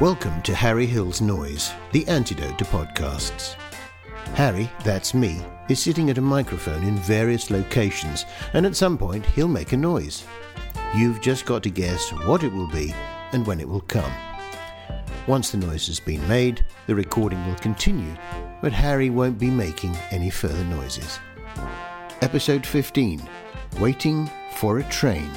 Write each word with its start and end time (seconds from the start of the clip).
Welcome 0.00 0.40
to 0.42 0.54
Harry 0.54 0.86
Hill's 0.86 1.20
Noise, 1.20 1.74
the 1.92 2.08
antidote 2.08 2.56
to 2.56 2.64
podcasts. 2.64 3.52
Harry, 4.32 4.70
that's 4.82 5.12
me, 5.12 5.42
is 5.68 5.78
sitting 5.78 6.08
at 6.08 6.16
a 6.16 6.22
microphone 6.22 6.84
in 6.84 6.96
various 6.96 7.50
locations, 7.50 8.24
and 8.54 8.64
at 8.64 8.74
some 8.74 8.96
point 8.96 9.26
he'll 9.26 9.46
make 9.46 9.72
a 9.72 9.76
noise. 9.76 10.24
You've 10.96 11.20
just 11.20 11.44
got 11.44 11.62
to 11.64 11.70
guess 11.70 12.08
what 12.24 12.42
it 12.44 12.50
will 12.50 12.68
be 12.68 12.94
and 13.32 13.46
when 13.46 13.60
it 13.60 13.68
will 13.68 13.82
come. 13.82 14.10
Once 15.26 15.50
the 15.50 15.58
noise 15.58 15.86
has 15.88 16.00
been 16.00 16.26
made, 16.26 16.64
the 16.86 16.94
recording 16.94 17.46
will 17.46 17.56
continue, 17.56 18.16
but 18.62 18.72
Harry 18.72 19.10
won't 19.10 19.38
be 19.38 19.50
making 19.50 19.94
any 20.10 20.30
further 20.30 20.64
noises. 20.64 21.18
Episode 22.22 22.64
15 22.64 23.20
Waiting 23.78 24.30
for 24.54 24.78
a 24.78 24.84
Train. 24.84 25.30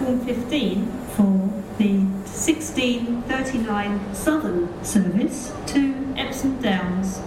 Platform 0.00 0.24
15 0.24 0.86
for 1.14 1.36
the 1.76 1.98
1639 1.98 4.14
Southern 4.14 4.82
service 4.82 5.52
to 5.66 6.14
Epsom 6.16 6.58
Downs, 6.62 7.20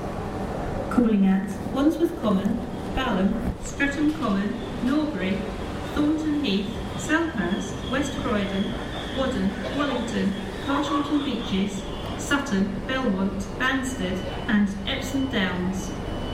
calling 0.89 1.27
at 1.27 1.51
Wandsworth 1.71 2.19
Common, 2.23 2.57
Balham, 2.95 3.53
Streatham 3.63 4.11
Common, 4.15 4.55
Norbury, 4.83 5.37
Thornton 5.93 6.43
Heath, 6.43 6.65
Selhurst, 6.97 7.91
West 7.91 8.11
Croydon, 8.23 8.73
Waddon, 9.19 9.51
Wallington, 9.77 10.33
Carshalton 10.65 11.25
Beeches, 11.25 11.83
Sutton, 12.17 12.81
Belmont, 12.87 13.45
Banstead 13.59 14.17
and 14.47 14.67
Epsom 14.87 15.27
Downs. 15.27 15.91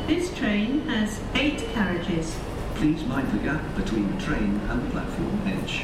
This 0.08 0.34
train 0.34 0.88
has 0.88 1.20
eight 1.36 1.68
carriages. 1.74 2.38
Please 2.76 3.04
mind 3.04 3.30
the 3.34 3.40
gap 3.40 3.76
between 3.76 4.16
the 4.16 4.22
train 4.24 4.62
and 4.70 4.88
the 4.88 4.92
platform 4.92 5.42
edge. 5.46 5.84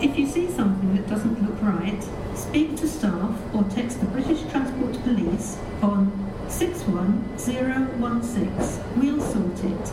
If 0.00 0.16
you 0.16 0.28
see 0.28 0.48
something 0.48 0.94
doesn't 1.08 1.42
look 1.42 1.60
right, 1.62 2.04
speak 2.34 2.76
to 2.76 2.86
staff 2.86 3.34
or 3.54 3.64
text 3.64 3.98
the 4.00 4.06
British 4.06 4.42
Transport 4.50 4.92
Police 5.02 5.58
on 5.82 6.12
61016. 6.48 9.00
We'll 9.00 9.20
sort 9.20 9.64
it. 9.64 9.92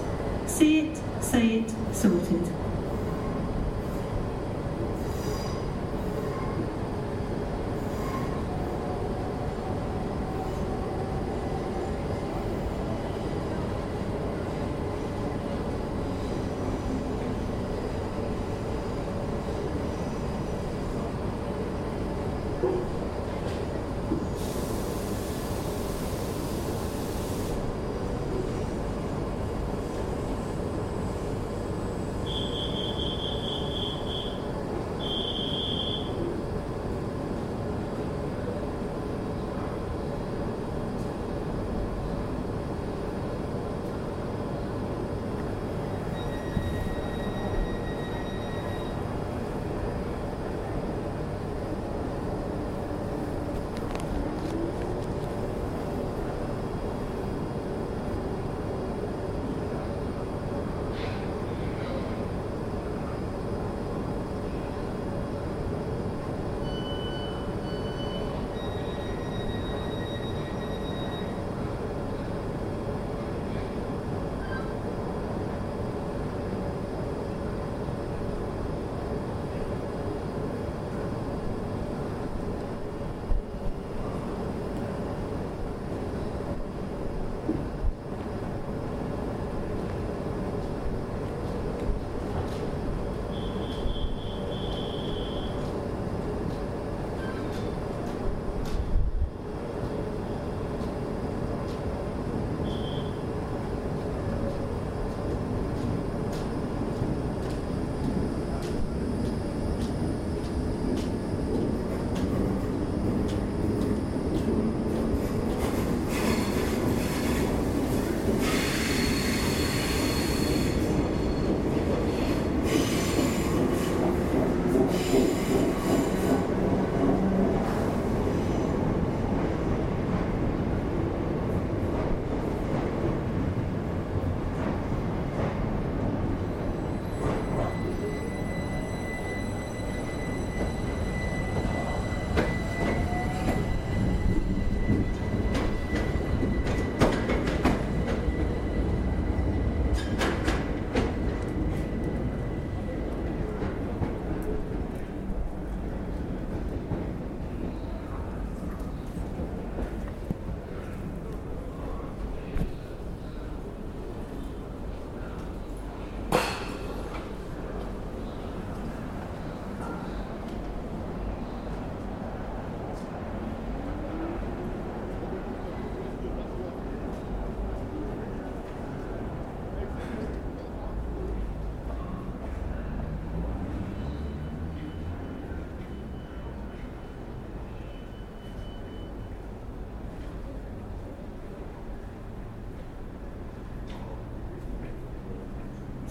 See 0.50 0.80
it, 0.88 0.98
say 1.22 1.60
it, 1.60 1.74
sorted. 1.94 2.48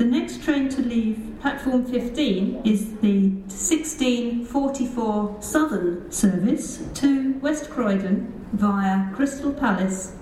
The 0.05 0.11
next 0.11 0.43
train 0.45 0.69
to 0.69 0.83
leave 0.83 1.19
platform 1.41 1.87
15 1.87 2.61
is 2.63 2.91
the 2.97 3.31
1644 3.49 5.37
Southern 5.41 6.13
service 6.13 6.83
to 6.97 7.39
West 7.39 7.71
Croydon 7.71 8.47
via 8.53 9.11
Crystal 9.15 9.51
Palace, 9.51 10.13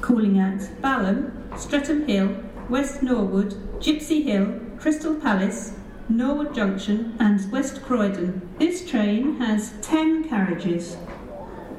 calling 0.00 0.38
at 0.38 0.60
Balham, 0.80 1.30
Streatham 1.58 2.06
Hill, 2.06 2.42
West 2.70 3.02
Norwood, 3.02 3.52
Gypsy 3.82 4.24
Hill, 4.24 4.58
Crystal 4.78 5.14
Palace, 5.14 5.74
Norwood 6.08 6.54
Junction, 6.54 7.14
and 7.20 7.52
West 7.52 7.82
Croydon. 7.82 8.48
This 8.58 8.88
train 8.88 9.36
has 9.36 9.74
10 9.82 10.26
carriages. 10.26 10.96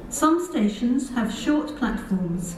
Some 0.08 0.46
stations 0.46 1.10
have 1.10 1.34
short 1.34 1.76
platforms. 1.78 2.54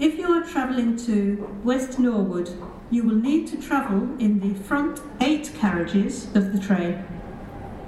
If 0.00 0.16
you 0.16 0.32
are 0.32 0.42
travelling 0.42 0.96
to 1.04 1.60
West 1.62 1.98
Norwood, 1.98 2.48
you 2.92 3.02
will 3.02 3.16
need 3.16 3.46
to 3.46 3.56
travel 3.56 4.02
in 4.18 4.38
the 4.40 4.54
front 4.64 5.00
eight 5.22 5.50
carriages 5.58 6.26
of 6.36 6.52
the 6.52 6.58
train. 6.58 7.02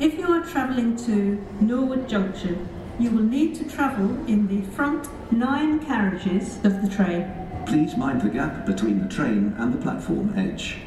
If 0.01 0.15
you 0.15 0.27
are 0.33 0.43
travelling 0.43 0.97
to 1.05 1.45
Norwood 1.61 2.09
Junction, 2.09 2.67
you 2.99 3.11
will 3.11 3.23
need 3.23 3.55
to 3.57 3.65
travel 3.65 4.09
in 4.27 4.49
the 4.49 4.63
front 4.71 5.07
nine 5.31 5.85
carriages 5.85 6.57
of 6.65 6.81
the 6.81 6.89
train. 6.89 7.31
Please 7.67 7.99
mind 7.99 8.23
the 8.23 8.31
gap 8.31 8.65
between 8.65 8.99
the 8.99 9.15
train 9.15 9.55
and 9.59 9.75
the 9.75 9.79
platform 9.79 10.33
edge. 10.39 10.79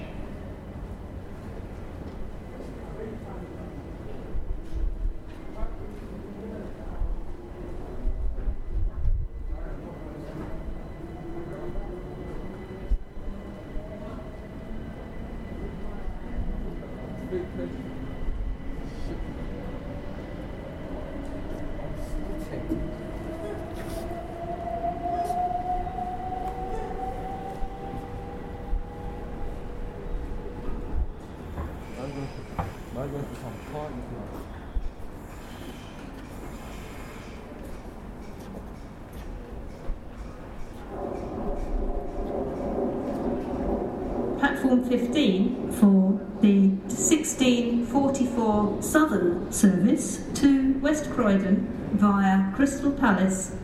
Platform 44.67 44.89
15 44.89 45.71
for 45.71 46.19
the 46.41 46.67
1644 46.91 48.81
Southern 48.81 49.49
service 49.49 50.21
to 50.33 50.77
West 50.79 51.09
Croydon 51.09 51.89
via 51.93 52.51
Crystal 52.53 52.91
Palace, 52.91 53.55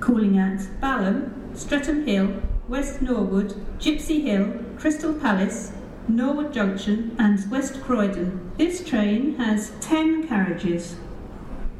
calling 0.00 0.36
at 0.36 0.58
Balham, 0.80 1.56
Streatham 1.56 2.04
Hill, 2.04 2.42
West 2.66 3.00
Norwood, 3.00 3.54
Gypsy 3.78 4.24
Hill, 4.24 4.54
Crystal 4.76 5.14
Palace, 5.14 5.70
Norwood 6.08 6.52
Junction, 6.52 7.14
and 7.16 7.48
West 7.48 7.80
Croydon. 7.80 8.50
This 8.56 8.82
train 8.84 9.36
has 9.36 9.70
10 9.80 10.26
carriages. 10.26 10.96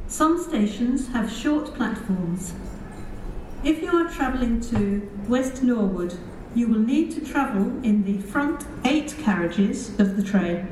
Some 0.07 0.41
stations 0.41 1.09
have 1.09 1.29
short 1.29 1.73
platforms. 1.75 2.53
If 3.65 3.81
you 3.81 3.89
are 3.97 4.09
travelling 4.09 4.61
to 4.71 5.01
West 5.27 5.61
Norwood, 5.61 6.17
you 6.55 6.67
will 6.67 6.79
need 6.79 7.11
to 7.11 7.21
travel 7.21 7.65
in 7.83 8.03
the 8.03 8.17
front 8.27 8.65
eight 8.83 9.15
carriages 9.19 9.89
of 9.99 10.15
the 10.17 10.23
train. 10.23 10.67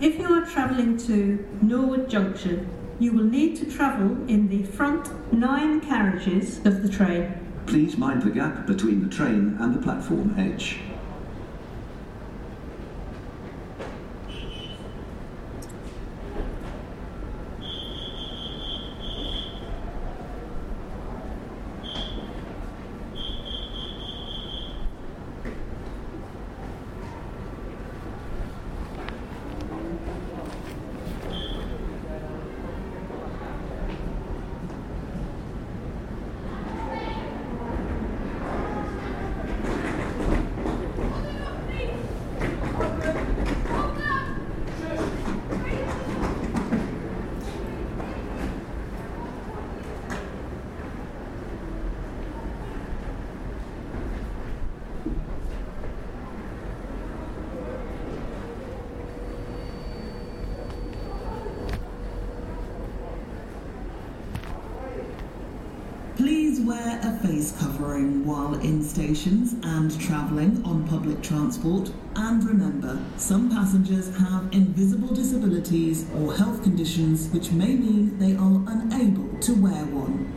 If 0.00 0.18
you 0.18 0.32
are 0.32 0.44
travelling 0.44 0.96
to 1.06 1.46
Norwood 1.62 2.10
Junction, 2.10 2.68
you 2.98 3.12
will 3.12 3.24
need 3.24 3.56
to 3.56 3.64
travel 3.70 4.10
in 4.28 4.48
the 4.48 4.64
front 4.64 5.32
nine 5.32 5.80
carriages 5.80 6.58
of 6.66 6.82
the 6.82 6.88
train. 6.88 7.32
Please 7.66 7.96
mind 7.96 8.22
the 8.22 8.30
gap 8.30 8.66
between 8.66 9.08
the 9.08 9.14
train 9.14 9.56
and 9.60 9.74
the 9.74 9.80
platform 9.80 10.34
edge. 10.38 10.80
Please 66.16 66.60
wear 66.60 66.96
a 67.08 67.18
face 67.26 67.52
covering 67.58 68.26
while 68.26 68.52
in 68.60 68.82
stations 68.82 69.54
and 69.62 69.98
travelling 69.98 70.62
on 70.64 70.86
public 70.86 71.22
transport. 71.22 71.90
And 72.16 72.44
remember, 72.44 73.02
some 73.16 73.48
passengers 73.50 74.14
have 74.18 74.52
invisible 74.52 75.14
disabilities 75.14 76.06
or 76.14 76.34
health 76.34 76.62
conditions 76.62 77.28
which 77.28 77.50
may 77.50 77.74
mean 77.74 78.18
they 78.18 78.34
are 78.36 78.62
unable 78.66 79.38
to 79.38 79.54
wear 79.54 79.84
one. 79.86 80.34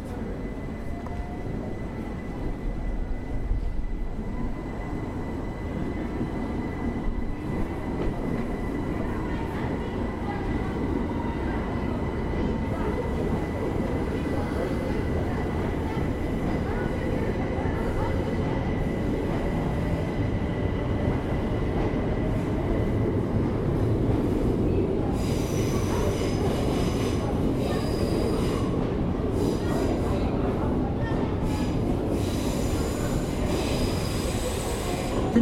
The 35.33 35.39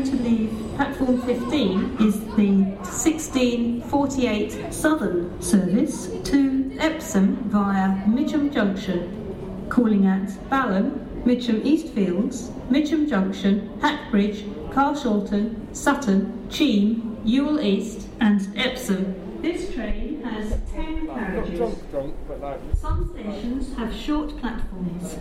train 0.00 0.18
to 0.18 0.22
leave 0.22 0.50
platform 0.76 1.20
15 1.22 1.96
is 2.00 2.20
the 2.36 2.50
1648 2.82 4.72
Southern 4.72 5.42
service 5.42 6.10
to 6.24 6.70
Epsom 6.78 7.36
via 7.50 8.06
Mitcham 8.06 8.50
Junction, 8.50 9.66
calling 9.68 10.06
at 10.06 10.28
Balham, 10.48 11.06
Mitcham 11.26 11.60
Eastfields, 11.62 12.50
Mitcham 12.70 13.06
Junction, 13.08 13.68
Hackbridge, 13.80 14.42
Carshalton, 14.70 15.56
Sutton, 15.74 16.48
Cheam, 16.48 17.18
Ewell 17.24 17.60
East, 17.60 18.08
and 18.20 18.48
Epsom. 18.56 19.42
This 19.42 19.74
train 19.74 20.22
has 20.22 20.54
10 20.72 21.08
carriages. 21.08 21.76
Some 22.78 23.10
stations 23.12 23.74
have 23.76 23.94
short 23.94 24.36
platforms. 24.38 25.16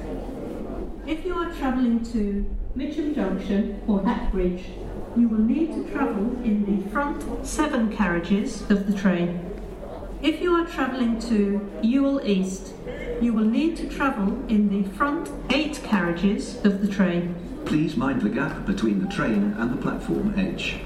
If 1.07 1.25
you 1.25 1.35
are 1.35 1.51
travelling 1.53 2.03
to 2.13 2.45
Mitcham 2.79 3.13
Junction 3.13 3.81
or 3.89 3.99
Hackbridge, 3.99 4.63
you 5.17 5.27
will 5.27 5.43
need 5.43 5.73
to 5.73 5.83
travel 5.91 6.31
in 6.45 6.63
the 6.63 6.89
front 6.89 7.45
seven 7.45 7.93
carriages 7.93 8.61
of 8.71 8.87
the 8.87 8.97
train. 8.97 9.51
If 10.21 10.39
you 10.39 10.53
are 10.53 10.65
travelling 10.65 11.19
to 11.23 11.69
Ewell 11.81 12.25
East, 12.25 12.71
you 13.19 13.33
will 13.33 13.43
need 13.43 13.75
to 13.77 13.89
travel 13.89 14.29
in 14.47 14.69
the 14.69 14.89
front 14.91 15.29
eight 15.49 15.81
carriages 15.83 16.55
of 16.63 16.79
the 16.79 16.87
train. 16.87 17.35
Please 17.65 17.97
mind 17.97 18.21
the 18.21 18.29
gap 18.29 18.65
between 18.65 19.01
the 19.01 19.13
train 19.13 19.55
and 19.57 19.73
the 19.73 19.81
platform 19.81 20.33
edge. 20.39 20.79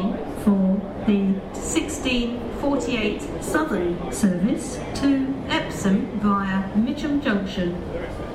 15 0.00 0.42
for 0.44 0.80
the 1.06 1.32
1648 1.52 3.22
Southern 3.42 4.12
service 4.12 4.78
to 4.94 5.34
Epsom 5.48 6.06
via 6.20 6.74
Mitcham 6.76 7.20
Junction, 7.20 7.76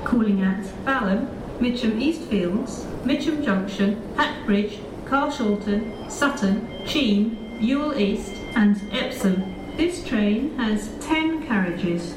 calling 0.03 0.41
at 0.41 0.63
Balham, 0.86 1.27
Mitcham 1.60 2.00
Eastfields, 2.00 2.86
Mitcham 3.05 3.43
Junction, 3.43 4.01
Hackbridge, 4.15 4.79
Carshalton, 5.05 6.12
Sutton, 6.12 6.67
Cheam, 6.86 7.57
Ewell 7.60 7.98
East, 8.00 8.34
and 8.55 8.81
Epsom. 8.91 9.55
This 9.77 10.03
train 10.05 10.57
has 10.57 10.89
10 11.01 11.48
carriages. 11.48 12.15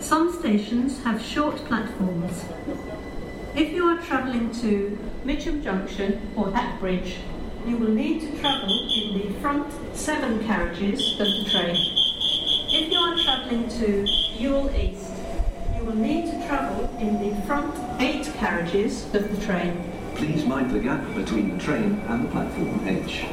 Some 0.00 0.32
stations 0.32 1.02
have 1.02 1.20
short 1.20 1.56
platforms. 1.66 2.44
If 3.54 3.72
you 3.72 3.86
are 3.86 3.98
travelling 4.02 4.50
to 4.60 4.98
Mitcham 5.24 5.62
Junction 5.62 6.20
or 6.36 6.46
Hackbridge, 6.46 7.16
you 7.68 7.76
will 7.76 7.90
need 7.90 8.20
to 8.22 8.40
travel 8.40 8.70
in 8.70 9.18
the 9.18 9.40
front 9.40 9.70
seven 9.94 10.42
carriages 10.46 11.20
of 11.20 11.26
the 11.26 11.44
train. 11.50 11.76
If 12.70 12.90
you 12.90 12.98
are 12.98 13.16
travelling 13.18 13.68
to 13.68 14.06
Ewell 14.38 14.74
East, 14.74 15.12
you 15.76 15.84
will 15.84 15.94
need 15.94 16.30
to 16.30 16.46
travel 16.46 16.88
in 16.98 17.20
the 17.20 17.42
front 17.42 17.74
eight 18.00 18.24
carriages 18.36 19.04
of 19.14 19.38
the 19.38 19.44
train. 19.44 19.92
Please 20.14 20.46
mind 20.46 20.70
the 20.70 20.80
gap 20.80 21.04
between 21.14 21.58
the 21.58 21.62
train 21.62 22.00
and 22.08 22.24
the 22.24 22.30
platform 22.30 22.88
edge. 22.88 23.26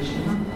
Customer 0.00 0.49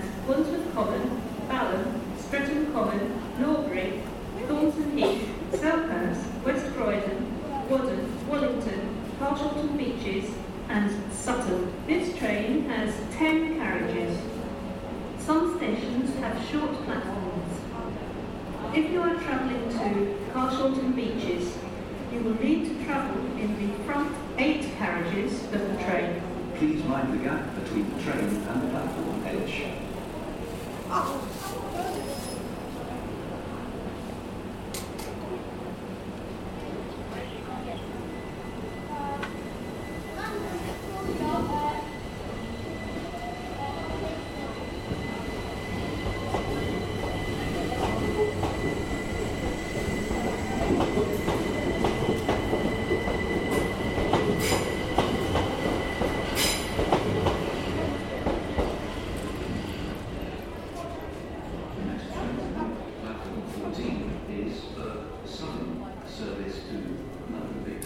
calling 0.00 0.26
Wandsworth 0.26 0.74
Common, 0.74 1.22
Balham, 1.48 2.00
Streatham 2.18 2.72
Common, 2.72 3.20
Norbury, 3.38 4.00
Thornton 4.46 4.96
Heath, 4.96 5.28
Selhurst, 5.52 6.44
West 6.44 6.66
Croydon, 6.74 7.68
Waddon, 7.68 8.28
Wallington, 8.28 8.96
Carshalton 9.18 9.76
Beeches, 9.76 10.30
and 10.68 10.90
Sutton. 11.12 11.72
This 11.86 12.16
train 12.16 12.64
has 12.68 12.94
10 13.16 13.58
carriages. 13.58 14.16
Some 15.18 15.56
stations 15.58 16.14
have 16.20 16.48
short 16.48 16.72
platforms. 16.84 17.60
If 18.74 18.90
you 18.92 19.02
are 19.02 19.14
travelling 19.16 19.68
to 19.70 20.16
Carshalton 20.32 20.94
Beeches, 20.94 21.56
you 22.12 22.20
will 22.20 22.40
need 22.40 22.66
to 22.66 22.84
travel 22.84 23.20
in 23.36 23.54
the 23.58 23.84
front 23.84 24.14
eight 24.38 24.64
carriages 24.78 25.42
of 25.44 25.60
the 25.60 25.84
train. 25.84 26.22
Please 26.56 26.84
mind 26.84 27.12
the 27.12 27.24
gap 27.24 27.54
between 27.64 27.89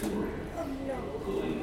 Oh. 0.07 1.54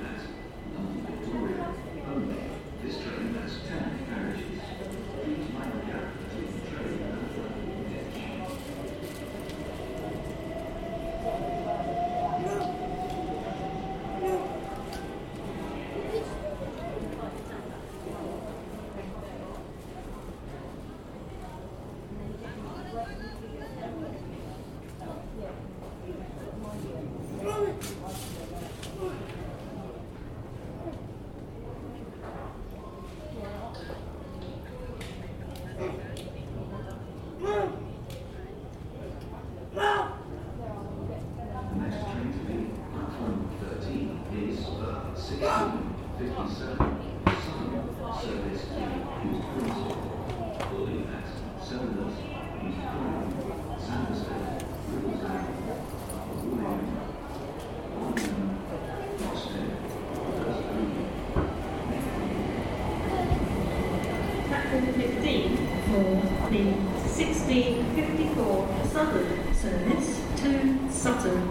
115 64.73 65.57
for 65.85 66.49
the 66.49 66.65
1654 67.13 68.89
Southern 68.89 69.55
service 69.55 70.09
to 70.41 70.91
Sutton, 70.91 71.47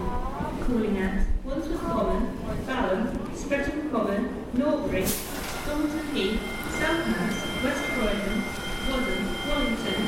calling 0.66 0.98
at 0.98 1.24
Wandsworth 1.44 1.82
Common, 1.82 2.36
Balham, 2.66 3.36
Streatham 3.36 3.90
Common, 3.92 4.44
Norbury, 4.54 5.04
Thornton 5.04 6.06
Heath, 6.12 6.40
Southmass, 6.80 7.62
West 7.62 7.84
Croydon, 7.94 8.42
Waddon, 8.90 9.22
Wallington, 9.46 10.00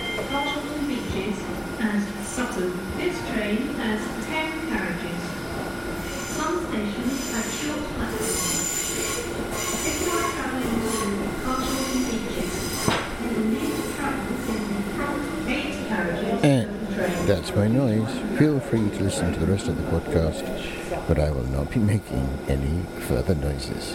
my 17.56 17.68
noise, 17.68 18.10
feel 18.36 18.58
free 18.58 18.90
to 18.90 19.04
listen 19.04 19.32
to 19.32 19.38
the 19.38 19.46
rest 19.46 19.68
of 19.68 19.76
the 19.76 19.82
podcast, 19.84 20.44
but 21.06 21.20
I 21.20 21.30
will 21.30 21.46
not 21.46 21.70
be 21.70 21.78
making 21.78 22.26
any 22.48 22.82
further 23.06 23.34
noises. 23.36 23.94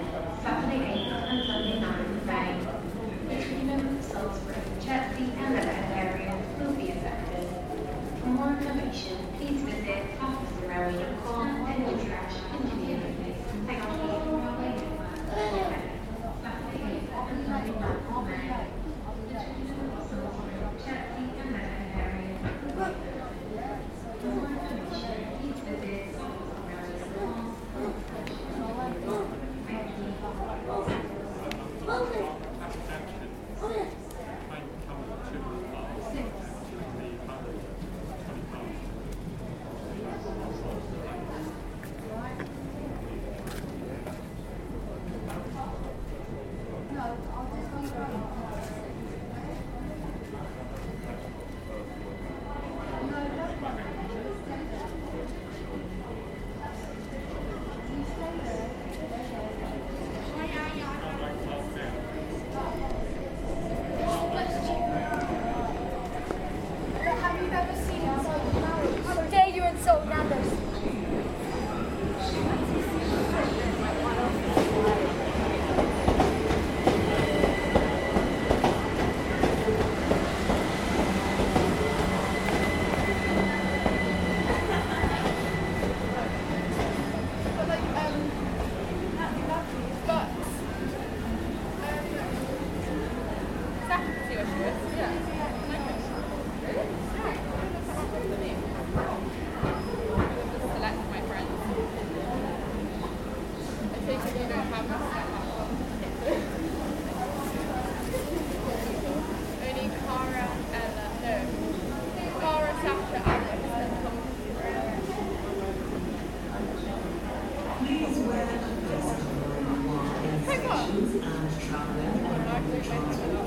questions 120.91 121.15
and 121.23 121.69
travel. 121.69 123.40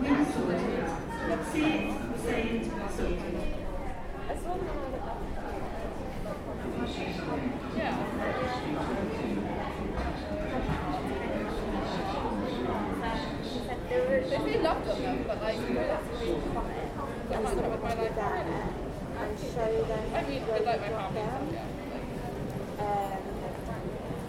Minnesota. 0.00 0.70
See 14.94 15.02
them, 15.02 15.24
but 15.26 15.42
like. 15.42 15.56
I 15.56 15.62
can't 17.30 17.44
my 17.44 17.94
life 17.94 18.16
And 19.18 19.38
show 19.38 19.84
them. 19.84 20.14
I 20.14 20.22
mean, 20.22 20.42
like 20.48 20.64
my 20.64 20.88
family 20.88 21.20
and 21.20 21.52
yeah. 21.52 21.64
Um, 22.80 23.30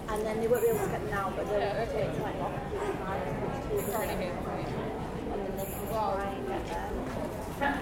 and 0.08 0.26
then 0.26 0.40
they 0.40 0.46
won't 0.46 0.62
be 0.62 0.68
able 0.68 0.78
to 0.78 0.86
get 0.86 1.00
them 1.00 1.10
now, 1.10 1.32
but 1.34 1.48
they'll 1.48 1.58
yeah, 1.58 1.86
okay. 1.88 2.10
take 2.12 2.42
off. 2.42 3.41
Cardigan. 3.80 4.42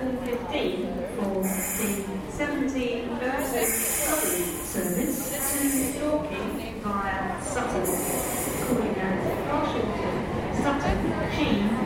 15 0.00 0.87
for 1.16 1.42
the 1.42 1.48
17 2.31 3.18
verses 3.18 3.74
service 4.64 5.92
to 5.92 6.00
Dorking 6.00 6.81
via 6.81 7.42
Sutton, 7.42 7.85
calling 8.66 8.96
at 8.96 9.18
Washington, 9.53 10.14
Sutton, 10.62 10.98
Sheen, 11.37 11.80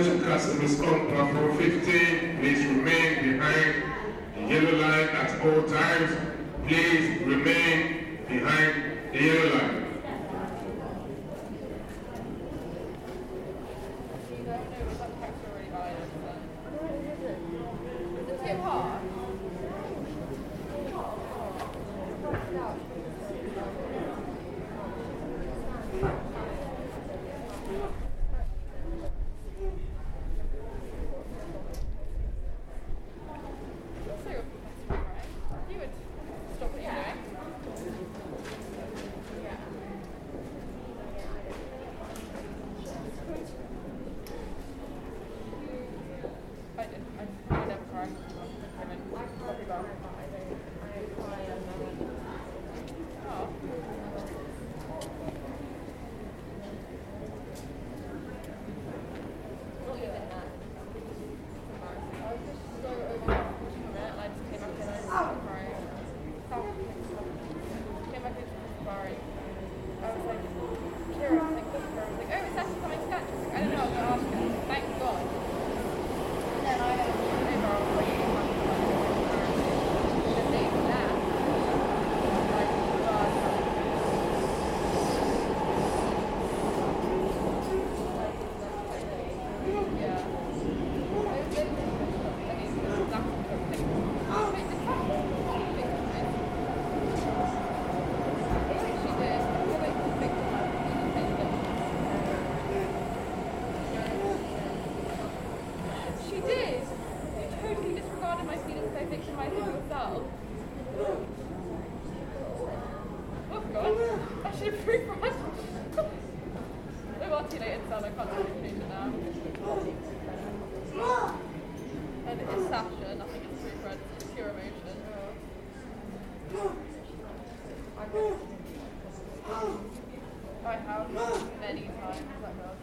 Those 0.00 0.24
customers 0.24 0.80
on 0.80 1.08
platform 1.08 1.58
15, 1.58 2.38
please 2.38 2.64
remain 2.64 3.36
behind 3.36 3.82
the 4.34 4.40
yellow 4.48 4.78
line 4.78 5.08
at 5.10 5.40
all 5.44 5.62
times. 5.64 6.16
Please 6.66 7.20
remain 7.20 8.24
behind 8.26 8.98
the 9.12 9.18
yellow 9.18 9.54
line. 9.56 9.79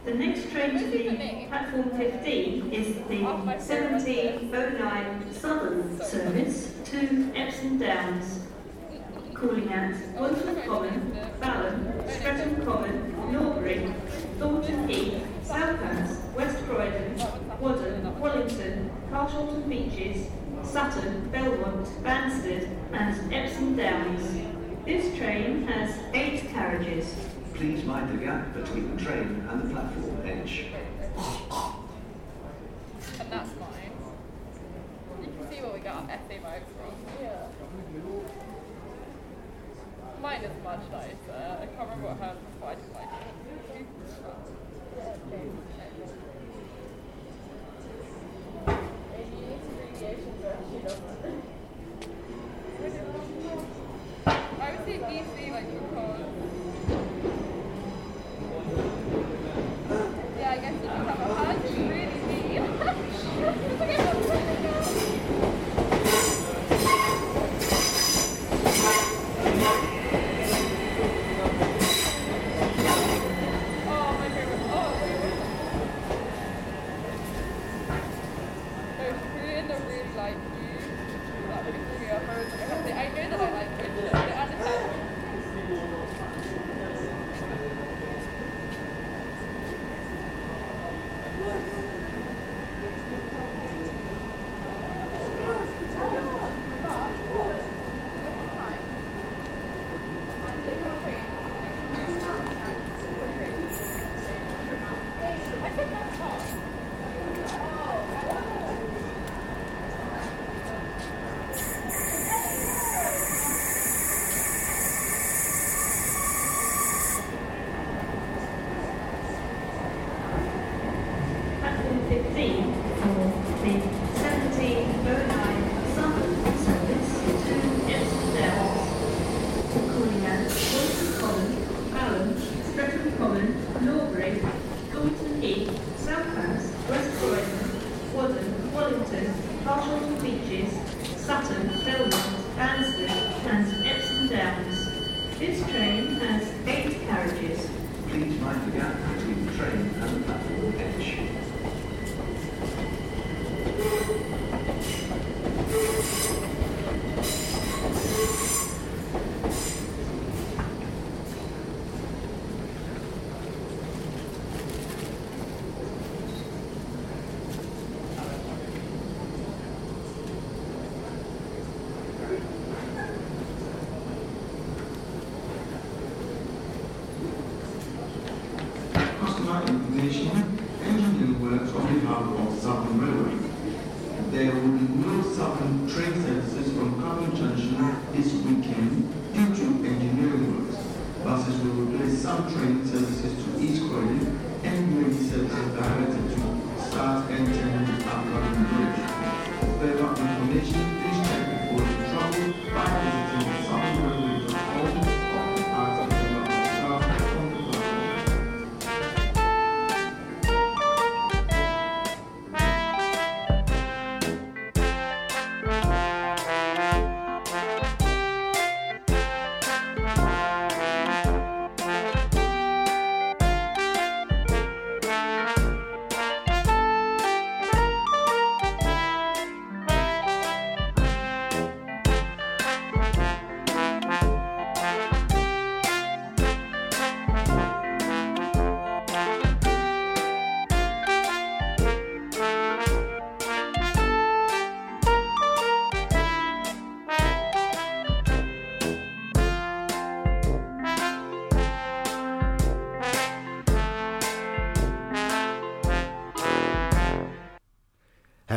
The 0.04 0.12
next 0.12 0.50
train 0.50 0.78
to 0.78 0.90
the 0.90 1.46
platform 1.48 1.88
15 1.96 2.70
is 2.70 2.96
the 3.08 3.22
1709 3.22 5.32
Southern 5.32 5.98
service 6.02 6.74
to 6.84 7.32
Epsom 7.34 7.78
Downs, 7.78 8.40
calling 9.32 9.72
at 9.72 9.94
Wandsworth 10.14 10.66
Common, 10.66 11.16
Balham, 11.40 12.10
Streatham 12.10 12.62
Common, 12.66 13.32
Norbury, 13.32 13.94
Thornton 14.38 14.86
Heath, 14.86 15.22
Southhouse, 15.44 16.18
West 16.36 16.62
Croydon, 16.66 17.16
Waddon, 17.58 18.20
Wallington, 18.20 18.90
Carshalton 19.10 19.66
Beeches, 19.66 20.26
Sutton, 20.62 21.30
Belmont, 21.30 21.88
Banstead 22.04 22.68
and 22.92 23.32
Epsom 23.32 23.76
Downs. 23.76 24.30
This 24.84 25.16
train 25.16 25.66
has 25.68 25.98
eight 26.12 26.50
carriages. 26.50 27.14
Please 27.58 27.84
mind 27.84 28.08
the 28.08 28.24
gap 28.24 28.54
between 28.54 28.94
the 28.94 29.02
train 29.02 29.44
and 29.50 29.60
the 29.60 29.74
platform 29.74 30.22
edge. 30.24 30.66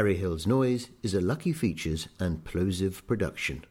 Harry 0.01 0.15
Hill's 0.15 0.47
Noise 0.47 0.89
is 1.03 1.13
a 1.13 1.21
Lucky 1.21 1.53
Features 1.53 2.07
and 2.19 2.43
Plosive 2.43 3.05
production. 3.05 3.65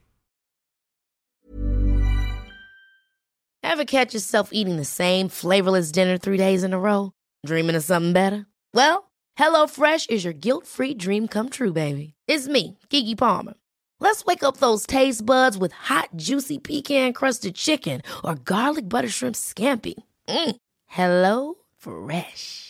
Ever 3.64 3.84
catch 3.84 4.14
yourself 4.14 4.50
eating 4.52 4.76
the 4.76 4.84
same 4.84 5.28
flavorless 5.28 5.90
dinner 5.90 6.18
three 6.18 6.36
days 6.36 6.62
in 6.62 6.72
a 6.72 6.78
row? 6.78 7.11
Dreaming 7.44 7.74
of 7.74 7.82
something 7.82 8.12
better? 8.12 8.46
Well, 8.72 9.11
HelloFresh 9.36 10.09
is 10.09 10.22
your 10.22 10.32
guilt 10.32 10.68
free 10.68 10.94
dream 10.94 11.26
come 11.26 11.48
true, 11.48 11.72
baby. 11.72 12.14
It's 12.28 12.46
me, 12.46 12.78
Keke 12.90 13.18
Palmer. 13.18 13.55
Let's 13.98 14.24
wake 14.24 14.44
up 14.44 14.59
those 14.59 14.86
taste 14.86 15.26
buds 15.26 15.59
with 15.59 15.72
hot, 15.72 16.11
juicy 16.14 16.59
pecan 16.59 17.12
crusted 17.12 17.57
chicken 17.57 18.02
or 18.22 18.36
garlic 18.36 18.88
butter 18.88 19.09
shrimp 19.09 19.34
scampi. 19.34 19.94
Mm. 20.28 20.55
Hello 20.86 21.55
Fresh. 21.76 22.69